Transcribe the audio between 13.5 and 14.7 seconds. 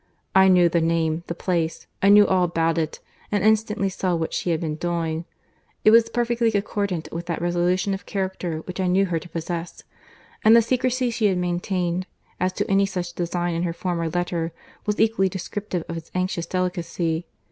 in her former letter,